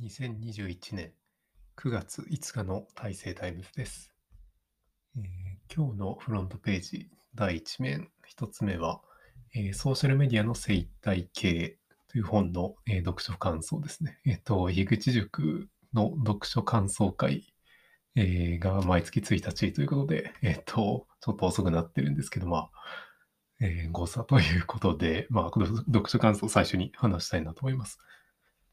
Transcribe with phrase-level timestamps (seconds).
[0.00, 1.12] 2021年
[1.76, 4.12] 9月5日の大成タイムズです、
[5.16, 8.08] えー今日のフロントページ第1面
[8.38, 9.00] 1つ目は、
[9.56, 11.78] えーソーシャルメディアの生態系
[12.10, 14.20] という本の、えー読書感想ですね。
[14.24, 17.52] えっ、と、樋口塾の読書感想会、
[18.14, 22.70] えーが毎月1日ということで、えっ、と、ちょっと遅くなってるんですけど、まあ、
[23.60, 27.98] えー誤差ということで、まあ、この読書感想を最初に話したいなと思います。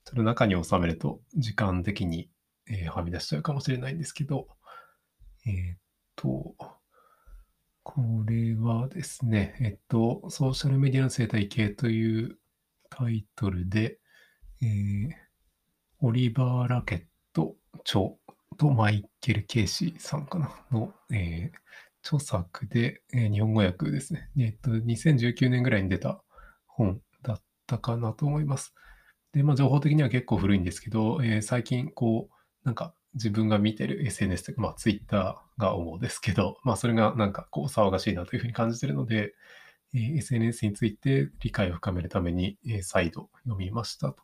[0.06, 2.30] ちょっと中に収めると時間的に、
[2.68, 4.48] えーはみ出しちゃうかもしれないんですけど、
[5.46, 5.78] えーっ
[6.16, 6.56] と、
[7.84, 12.38] これはですね、えっと、ソーシャルメディアの生態系という
[12.90, 14.00] タイトルで、
[14.62, 15.10] えー
[16.02, 17.04] オリバー・ラケッ
[17.34, 18.12] ト著
[18.58, 21.58] とマイケル・ケイシーさんかなの、えー
[22.06, 24.30] 著作で、えー日本語訳ですね。
[24.38, 26.22] えっと、2019年ぐらいに出た
[26.68, 28.74] 本だったかなと思います。
[29.36, 39.34] で、まあ、情報的には結構古いんですけど、えー最近、こう、なんか自分が見てる SNS というか、まあ、Twitter が主ですけど、まあ、それがなんかこう、騒がしいなというふうに感じてるので、
[39.94, 44.24] えー SNS について理解を深めるために、えー再度読みましたと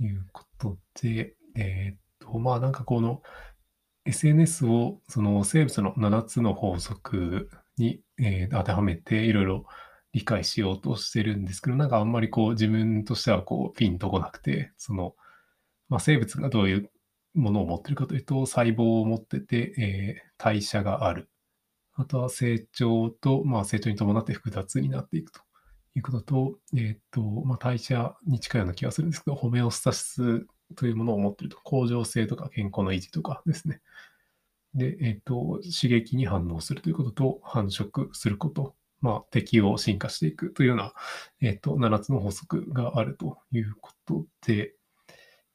[0.00, 3.22] いうことで、えーっと、まあ、なんかこの
[4.06, 9.66] SNS をその生物の7つの法則に、えー当てはめていろいろ
[10.12, 15.14] 理解しようとしてるんですけど、なんかあんまりこう自分としてはこうピンとこなくて、その、
[15.88, 16.90] まあ、生物がどういう
[17.34, 21.28] ものを持ってるかというと、細胞を持ってて、えー代謝がある。
[21.92, 25.40] あとは成長と、まあ、成長に伴って複雑になっていくと
[25.94, 33.82] いうことと、えーっと、まあ、代謝に近いような気がするんですけど、ホメオスタシスというものを持ってると、恒常性とか健康の維持とかですね。
[34.74, 40.92] で、えっ、と、刺激に反応するということと、繁殖すること、まあ、適応、進化していくというような、
[41.40, 44.74] えっ、と、7つの法則があるということで、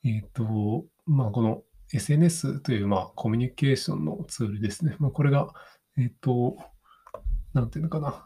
[0.04, 4.96] えっ、と、まあ、この SNS という、まあ、コミュニケーションのツールですね。
[5.00, 5.54] まあ、これが、
[5.98, 6.58] えっ、と、
[7.54, 8.26] なんていうのかな。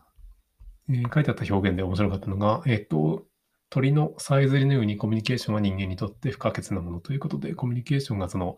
[0.91, 3.25] え書いてあった表現で面白かったのが、えっ、と、
[3.69, 8.57] 鳥のさえずりのようにコミュニケーションは人間にとって不可欠なものということで、コミュニケーションがその、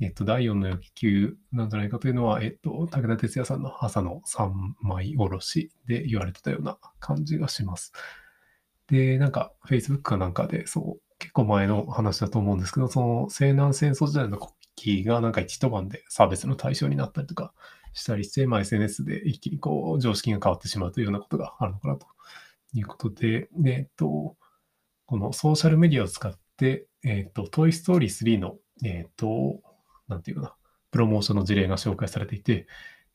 [0.00, 7.92] えっと、第4の欲求なんじゃないかというのは、えっと、武田鉄矢さんの朝の三枚おろしで言われてたような感じがします。
[8.88, 17.54] で、なんか、Facebook かなんかで、そう、結構前の話だと思うんですけど、その西南戦争時代の国旗がなんか一晩で差別の対象になったりとか
[17.92, 22.06] したりして、まあ、SNS で一気にこう、常識が変わってしまうというようなことがあるのかなと
[22.74, 24.36] いうことで、で、えっと、
[25.06, 29.60] このソーシャルメディアを使って、えっと、トイ・ストーリー3の、えっと、
[30.08, 30.54] なんていうかな、
[30.90, 32.66] プロモーションの事例が紹介されていて、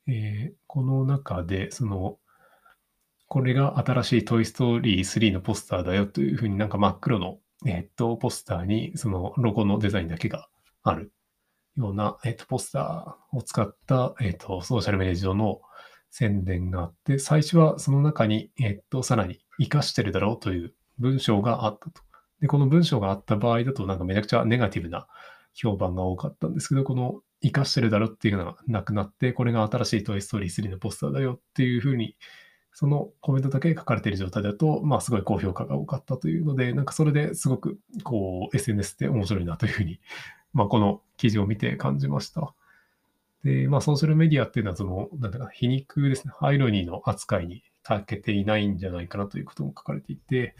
[0.08, 2.20] えーこの中で、その、
[3.28, 10.50] これが新しいトイ・ストーリー3のポスターだよというふうになんか真っ黒の、えっと、ポスターにそのロゴのデザインだけが
[10.84, 11.12] ある
[11.78, 15.62] ような、えっと、ポスターを使った、えっと、ソーシャルメディア上の
[16.10, 22.02] 宣伝があって、最初はその中に、えっと、さらに活かしてるだろうという文章があったと。
[22.42, 25.08] で、この文章があった場合だと、なんかめちゃくちゃネガティブな
[25.62, 32.16] 評判が多かったんですけど、この活かしてるだろっていうのがなくなって、これが新しいトイ・ストーリー3のポスターだよっていうふうに、
[32.72, 40.00] そのコメントだけ書かれている状態だと、まあすごい高評価が多かったというので、なんかそれですごくこう SNS って面白いなというふうに、
[40.53, 42.53] まあこの記事を見て感じました。
[43.44, 50.56] で、まあソーシャルメディアっていうのはその、なんだか、皮肉ですね、アイロニーの扱いに長けていないんじゃないかなということも書かれていて、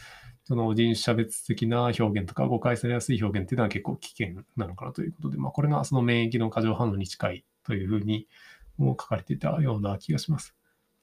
[0.49, 8.27] その人種差別的な表現とか誤解されやすい表現っていうのは結構危険なのかなということで、まあ、これがその免疫の過剰反応に近いというふうに
[8.75, 10.55] も書かれていたような気がします。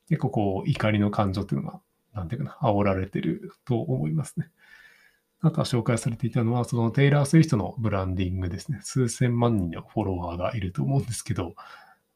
[0.09, 1.81] 結構こう怒りの感情っていうのが、
[2.13, 4.51] なんていうかな、煽られてると思いますね。
[5.43, 8.81] あとは紹介されていたのは、そのテイラー・スウィフトのブランディングですね。
[8.83, 11.55] 数千万人のフォロワーがいると思うんですけど、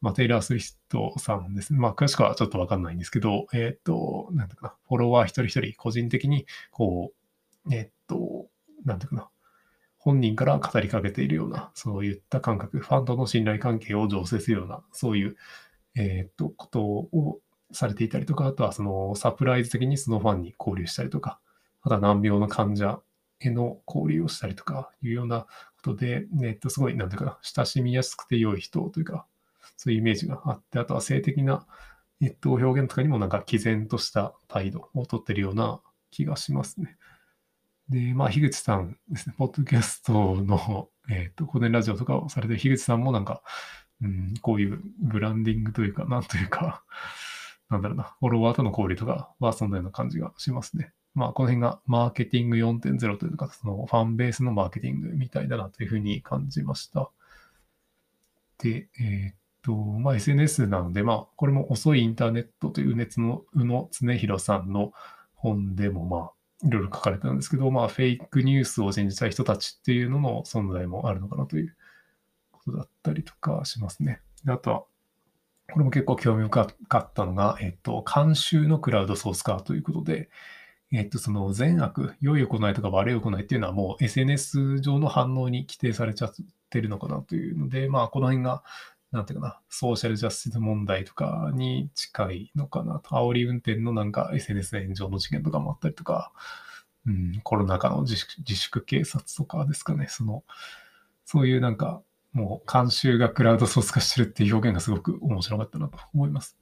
[0.01, 1.79] まあ、テイラー・スウィフトさんですね。
[1.79, 7.20] まあ、詳しくはちょっとわかんないんですけど、えっ、と、なんていうかな、フォロワー一人一人個人的に、こう、
[7.71, 8.49] えっと、
[8.85, 9.31] なんていうかな、
[9.99, 15.37] 本人から語りかけているような、そういった感覚、ファンとの信頼関係を醸成するような、そういう、
[15.95, 17.41] えっと、ことを
[17.73, 21.39] されていたりとか、あとはそのサプライズ的にそのファンに交流したりとか、
[21.83, 23.01] あとは難病の患者
[23.41, 25.47] への交流をしたりとかいうような
[25.77, 29.27] ことで、えっと、すごい、なんていうかな、親しみやすくて良い人というか、
[29.77, 31.67] そういうイメージがあって、あとは性的な、
[32.23, 35.81] えっと、表現とかにもなんか毅然とした態度をとってるような
[36.11, 36.97] 気がしますね。
[37.91, 43.43] で、まあ、樋口さんですね、ポッドキャストの、えっ、と、古典ラジオとかをされてる樋口さんもなんか、
[44.01, 46.85] うん、こういうブランディングというか、なんというか、
[47.69, 50.93] なんだろうな、フォロワーとの交流とかはそんなような感じがしますね。
[51.15, 57.11] まあ、この辺がマーケティング4.0というか、そのファンベースのマーケティングみたいだなというふうに感じました。
[58.59, 64.93] で、えー、っと、まあ、SNS なので、まあ、これも遅いインターネットという熱の宇野恒弘さんの
[65.35, 66.33] 本でも、まあ、
[66.65, 71.75] いろいろ書かれてたんですけど、まあ、フェイクニュースを信じたい人たちっていうのの存在もあるのかなという
[72.53, 74.21] ことだったりとかしますね。
[74.45, 74.85] であとは、
[75.73, 80.29] これも結構興味深かったのが、えっと、監修のクラウドソース化ということで、
[80.93, 86.35] えっと、その善悪、良い行いとか悪い行いっていうのはもう SNS 上の反応に規定されちゃっ
[86.69, 88.65] てるのかなというので、まあ、この辺が、
[89.13, 96.33] なんていうかな、ソーシャルジャスティス問題とかに近いのかなと、煽り運転のなんか SNS 炎上の事件とかもあったりとか、
[97.07, 100.45] うん、コロナ禍の自粛自粛警察とかですかね、その、
[101.25, 102.03] そういうなんか、
[102.33, 106.57] もう監修がクラウドソース化してるっていう表現がすごく面白かったなと思います。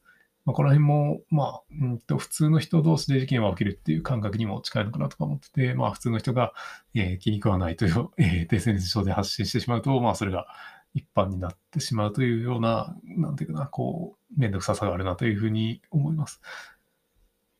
[0.47, 6.55] まあ、この辺も、まあ、うんと、普通の人同士で事件は起きるっていう感覚にも近いのかなとか思ってて、まあ、普通の人が、
[6.95, 10.47] えー、気に食わないという、えー、SNS 上で発信してしまうと、まあ、それが
[10.95, 16.41] 一般になってしまうというような、なんていうかな、こう、めんどくささがあるなというふうに思います。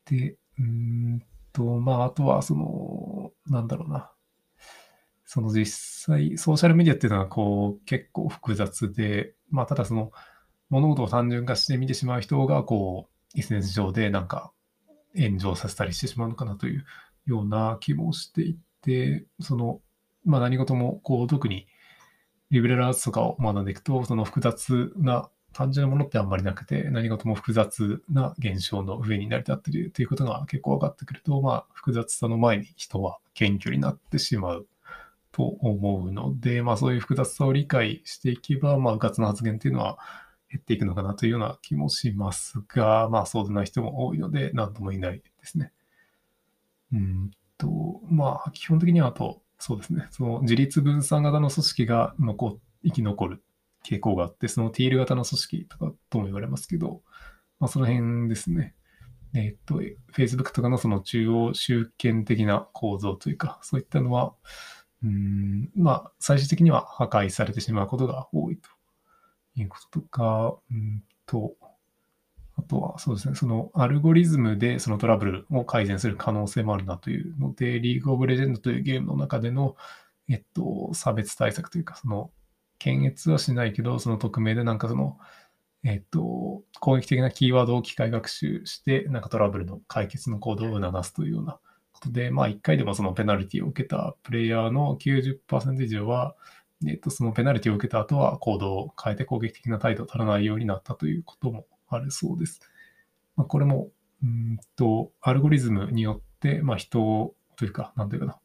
[0.07, 1.23] で、うん
[1.53, 4.11] と、まあ、あとは、その、なんだろうな。
[5.25, 5.67] その実
[6.07, 10.11] 際、ソーシャルメディアっていうのは、こう、結構複雑で、まあ、ただその、
[10.71, 14.53] 物事を単純化して見てしまう人が、こう、SNS 上でなんか
[15.17, 16.85] 炎上させたりしてしまうのかなという
[17.27, 19.81] ような気もしていて、その、
[20.25, 21.67] まあ何事も、こう、特に
[22.51, 34.67] リベラルアーツとかを学んでいくと、その複雑な単純なものってあんまりなくて、何事も複雑な現象の上に成り立っているということが結構分かってくると、まあ、複雑さの前に人は謙虚になってしまう
[35.33, 39.99] と思うので、まあ、そういう複雑さを理解していけば、まあ、うかつな発言っていうのは
[40.51, 45.73] 減っていくのかなというような気もしますが、まあそうでない人も多いので、何とも言えないですね。
[46.93, 53.43] うんと、まあ基本的にはあと、そうですね、その自立分散型の組織が残生き残る
[53.85, 57.03] 傾向があって、そのティール型の組織とかとも言われますけど、
[57.59, 58.75] まあその辺ですね。
[59.35, 59.83] えっ、と、
[60.13, 64.35] Facebook とかのその中央集権的な構造というか、そういったのは、
[65.03, 68.69] うん、まあ最終的には破壊されてしまうことが多いと
[69.57, 71.55] いうこととか、うんと、
[72.69, 79.77] とはそうですね、そのアルゴリズムでそのトラブルを改善する可能性もあるなというので、リーグオブレジェンドというゲームの中での、
[80.29, 82.31] えっと、差別対策というか、その、
[82.79, 85.19] 検閲はしないけど、その匿名でなんかその、
[85.85, 91.59] えっと、攻撃的なキーワードを機械学習して、なんかトラブルの解決の行動を促すというような
[91.93, 96.37] ことで、まあ1回でもそのペナルティを受けたプレイヤーの90%以上は、
[96.87, 102.61] えっと、そのペナルティを受けた後は行動を変えて攻撃的な態度を取らないようになったということもあるそうです。
[103.37, 103.89] まあ、これも、
[104.23, 108.39] うんと、アルゴリズムによって、まあ、人というか、なんていうかな、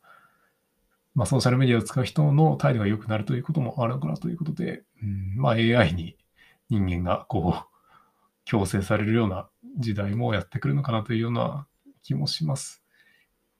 [1.15, 6.17] まあ、ソーシャルメディアを使う人の態度が良くなるということもあるのかなということで、うん、まあ、AI に
[6.69, 7.67] 人間がこう、
[8.45, 9.47] 強制されるような
[9.77, 11.65] 時代もやってくるのかなというような
[12.01, 12.83] 気もします。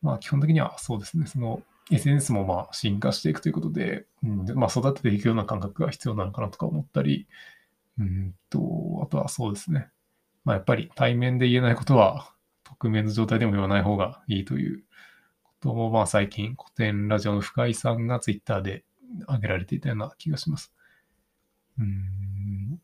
[0.01, 7.27] まあ、基本的にはそうですね、その SNS もまあ進化していくということで、うんまあ、育てていくような感覚が必要なのかなとか思ったり、
[7.99, 9.89] うんと、あとはそうですね。
[10.45, 14.83] まあ、やっぱり対面で言えないことは、匿名の状態でも言わない方がいいという
[15.43, 18.83] ことも、まあ最近古典ラジオの深井さんがツイッターで
[19.25, 20.73] 挙げられていたような気がします。
[21.79, 22.79] うん、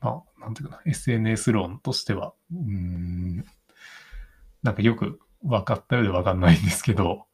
[0.00, 3.44] まあ、なんていうかな、SNS 論としては、うん、
[4.62, 7.26] なんかよく分かったようで分かんないんですけど、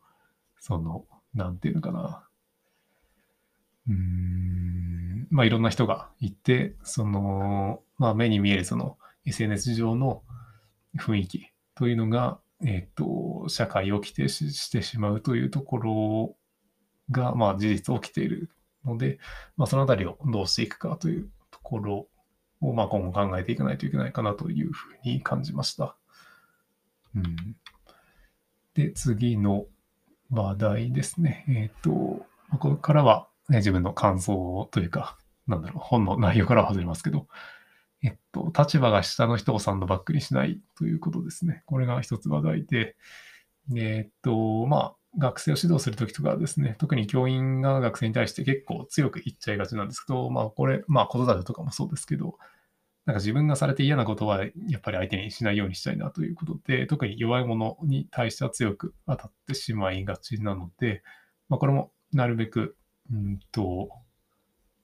[0.58, 1.04] その、
[1.34, 2.23] なんていうのかな。
[3.88, 10.22] うん、まあいろんな人がいて、その、まあ目に見えるその SNS 上の
[10.98, 16.36] 雰囲気というのが、えっ、ー、と、社会を規定してしまうというところ
[17.10, 18.50] が、まあ事実起きている
[18.84, 19.18] ので、
[19.56, 22.08] まあそのあたりをどうしていくかというところ
[22.60, 25.96] を、まあ今後考えていかないといけないかなというふうに感じました。
[27.14, 27.56] うん、
[28.74, 29.66] で、次の
[30.30, 31.44] 話題ですね。
[31.48, 31.90] えっ、ー、と、
[32.50, 37.26] ここからは、ね、自分の感想というか、なんだろう、本の内容からは外れますけど、
[38.02, 41.62] えっと、立場が下の人をサンドバックにしないということですね。
[41.66, 42.96] これが一つ話題で、
[43.76, 52.36] えっと、まあ、学生を指導するときとかですね、特に教員が学生に対して結構強く言っちゃいがちなんですけど、まあ、これ、まあ、子育てとかもそうですけど、
[53.06, 61.02] なんか自分がされて嫌なことはやっぱり相手にしないようにしたいなということで、特に弱い者に対しては強く当たってしまいがちなので、
[61.48, 62.76] まあ、これもなるべく、
[63.12, 63.90] うんと、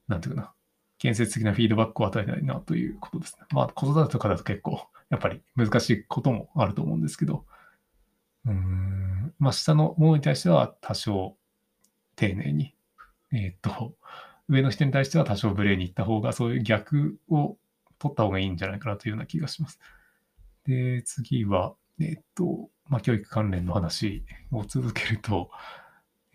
[0.09, 0.53] なんていうかな、
[0.99, 3.47] 建設的なフィードバックを与えたいなということですね。
[3.53, 7.45] まあ、子育てとかだと結構やっぱり難しいこともあると思うんですけど、
[8.47, 11.37] うん、まあ、下のものに対しては多少
[12.17, 12.75] 丁寧に、
[13.33, 13.95] えー、っと、
[14.49, 17.57] 上の人に対しては多少ブレーに行った方が、そういう逆を
[17.99, 19.79] 取った方がいいんじゃないかなというような気がします。
[20.65, 25.51] で、次は、えー、っと、まあ、教育関連の話を続けると、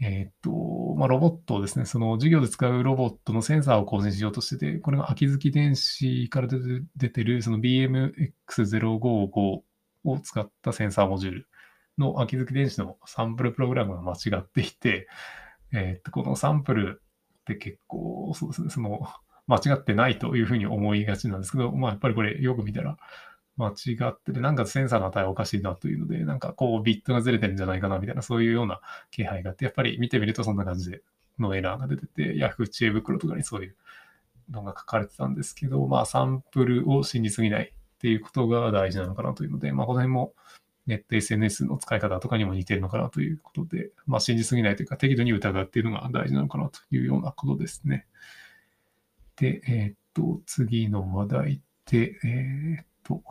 [0.02, 0.52] えっ、と、
[0.98, 6.50] まあ、ロボットをですね、その授業で使うロボットのセンサーを更新しようとしてて、これが秋月電子から
[6.98, 9.62] 出てるその BMX055
[10.04, 11.48] を使ったセンサーモジュール
[11.98, 15.08] の秋月電子のサンプルプログラムが間違っていて、
[15.72, 17.02] えっ、と、このサンプル
[17.40, 19.08] って結構、そうですね、その、
[19.48, 22.98] 間違ってないというふうに思いがちなんですけど、まあ、やっぱりこれよく見たら、
[23.58, 28.82] 間違ってて、なんかセンサーの値おかしいなというので、なんかこうビットがずれてるんじゃないかなみたいな、そういうような
[29.12, 31.02] 気配があって、やっぱり見てみるとそんな感じで
[31.40, 33.76] のエラーが出てて、Yahoo 知恵袋とかにそういう
[34.50, 40.34] のが書かれてたんですけど、まあサンプルを信じすぎないっていうことが大事なのかなというので、まあこの辺も
[40.86, 48.06] ネット SNS の使い方とかにも似てるのかなということで、まあ信じすぎないというか適度に疑うっていうのが大事なのかなというようなことですね。
[49.36, 53.22] で、えー、っと、次の話題で、えー、っと、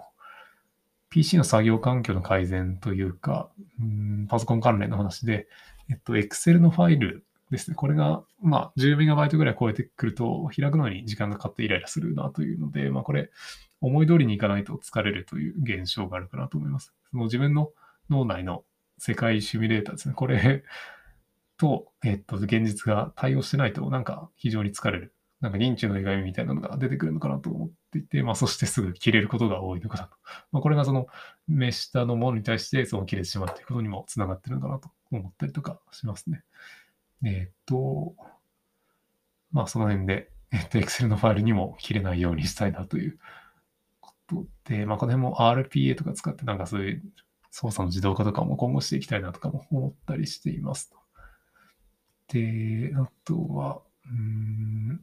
[1.14, 3.48] PC の作業環境の改善というか、
[3.80, 5.46] うんパソコン関連の話で、
[5.88, 7.76] えっと、Excel のファイルですね。
[7.76, 13.30] これが、まあ、10メガバイトぐらい超えてくると、開くのに時間がかかってイライラするなというので、まあ、これ、
[13.80, 16.92] 思い通りにいかないと疲れるという現象があるかなと思います。
[17.12, 17.70] その自分の
[18.10, 18.64] 脳内の
[18.98, 20.14] 世界シミュレーターですね。
[20.16, 20.64] これ
[21.58, 30.16] と、えっと、現実が対応してないと、なんか非常に疲れるなんか認知の歪みみたいなのが出てくるのかなと思っていて、まあ、そしてすぐ切れることが多いのかなと。
[30.52, 31.06] まあ、これがその、
[31.46, 36.42] 目下のものに対して、その切れてしまうということにもつながってるのかなと思ったりとかしますね。
[37.24, 38.14] えっ、と、
[39.52, 43.18] まあ、その辺で、えっ、と、Excel のファイルにも切れないようにしたいなという
[44.00, 47.02] ことで、まあ、この辺も RPA とか使って、なんかそういう
[47.50, 50.96] 操作の自動化とかも今後していきたいなとかも思ったりしていますと。
[52.28, 55.00] で、あとは、うん、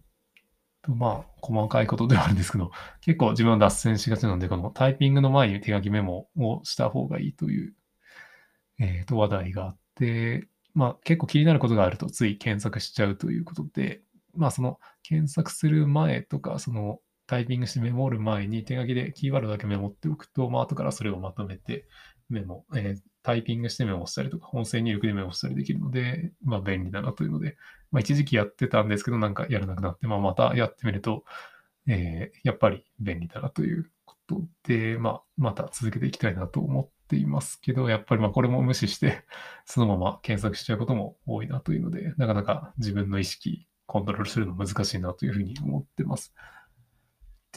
[0.83, 2.71] とまあ、細かいことではあるんですけど、
[3.01, 7.73] 結構自分は脱線しがちなので、このタイピングの前に手書きメモをした方がいいという、
[8.79, 14.01] えー、と話題があって、まあ結構気になることがあるとつい検索しちゃうということで、
[14.35, 21.85] まあその検索する前とか、そのタイピングしてメモる前に手書きでキーワードだけメモっておくと、まあ後からそれをまとめて
[22.29, 27.57] メモ、えー、タイピングしてメモしたりとか、音声入力でメモしたりできるので、まあ便利だなというので、
[27.91, 31.23] まあ一時期やってたんですけど、なんかやらなくなって、まあまたやってみると、
[31.87, 39.23] えー、やっぱり便利だなということで、まあまた続けていきたいなと思っていますけど、やっぱりまあこれも無視して、
[39.65, 46.33] そのまま検索しちゃうことも多いなというので、なかなか自分の意識、コントロールするの難しいなというふうに思ってます。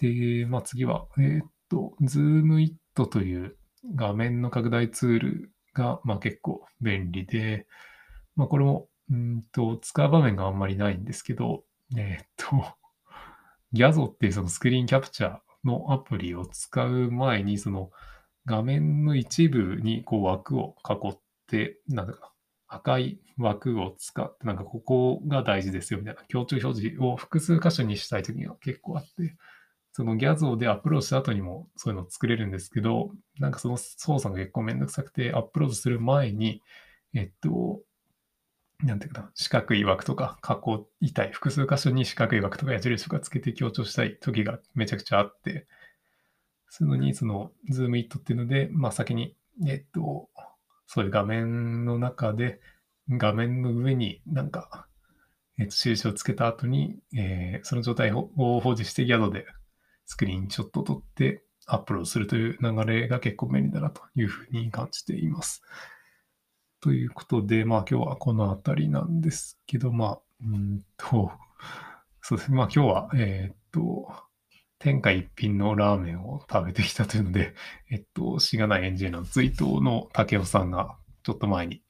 [0.01, 2.77] で、まあ次は、えー、っと、Zoom It
[3.07, 3.57] という
[3.95, 7.67] 画面の拡大ツールが、まあ、結構便利で、
[8.37, 11.65] まあ、これも、うんと、使う場面があんまりないんですけど、
[11.97, 12.65] えっ、と、
[13.73, 17.91] ギャゾっていうそのスクリーンキャプチャーのアプリを使う前に、その
[18.47, 21.19] 画面の一部にこう枠を囲っ
[21.49, 22.33] て、なんだか
[22.69, 29.37] 赤い枠を使って、なんかここが大事ですよみたいな強調表示を複数箇所にしたいときが結構あって、
[29.93, 36.63] そのギャゾーでアップロードした後にもそういうの作れるんですけど、なんかその操作が結構めんどくさくて、アップロードする前に、
[37.15, 37.81] えっと、
[38.85, 45.67] なんていうかな、四角い枠とか囲いたい、複数箇所に四角い枠とか矢印とかつけて強調したい時がめちゃくちゃあって、
[46.69, 49.37] そういうのに、その、ズームイットっていうので、まあ先に、
[49.67, 50.29] えっと、
[50.87, 52.61] そういう画面の中で、
[53.09, 54.87] 画面の上になんか、
[55.59, 59.47] えっと、印をつけた後に、えー、その状態を保持してギャドで
[60.05, 65.63] スクリーンショットを撮ってアップロードするという流れが結構便利だなというふうに感じています。
[66.85, 71.33] ということで、まあ今日はこの辺りなんですけど、まあ、うんと、
[72.21, 74.13] そうですね、まあ今日は、えー、っと、
[74.79, 77.55] 天下一品のラーメンを食べてきたというので、
[77.91, 81.83] えっと、しがないエンジニアの追悼の竹雄さんがちょっと前に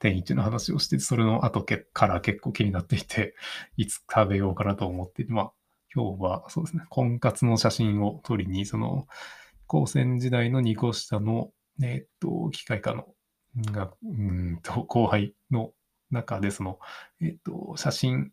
[0.00, 3.36] 天一の話をして、それの後から結構気になっていて、
[3.76, 5.52] いつ食べようかなと思って、まあ、
[5.94, 9.06] 今日はそうですね、婚活の写真を撮りに、その、
[9.68, 13.14] 高専時代の2個下の、えっと、機械科の、
[13.56, 15.72] が、うんと、後輩の
[16.10, 16.78] 中で、その、
[17.20, 18.32] えっと、写真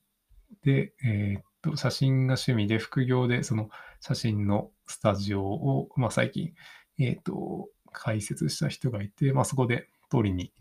[0.64, 3.70] で、えっと、写真が趣味で、副業で、その
[4.00, 6.54] 写真のスタジオを、まあ、最近、
[7.00, 10.52] えっと、開設した人がいて、まあ、そこで撮りに、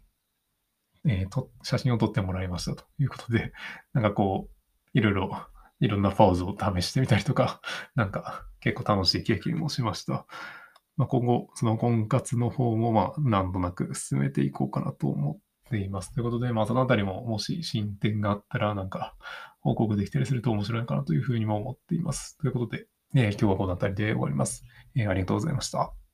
[1.05, 3.53] えー、と写真を撮ってもらいましたということで、
[3.93, 5.47] なんかこう、いろいろ
[5.81, 7.61] いろんなポーズを試してみたりとか、
[7.95, 10.27] なんか結構楽しい経験もしました。
[10.97, 15.39] まあ、今後、その婚活の方も、まあ、なんとなく進めていこうかなと思っ
[15.71, 16.13] ています。
[16.13, 19.15] ということで、まあ、そのあたりも、もし進展があったら、なんか、
[19.61, 22.39] 報告できたりすると面白いかなというふうにも思っています。
[22.39, 24.65] ということで、えー、今日はこのあたりで終わります。
[24.95, 26.06] えー、ありがとうございました。